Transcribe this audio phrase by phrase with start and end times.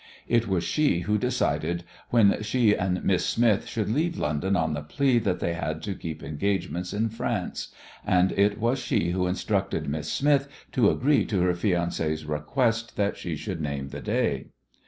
[0.27, 4.81] It was she who decided when she and Miss Smith should leave London on the
[4.81, 7.67] plea that they had to keep engagements in France,
[8.03, 13.15] and it was she who instructed Miss Smith to agree to her fiancé's request that
[13.15, 14.47] she should name the day.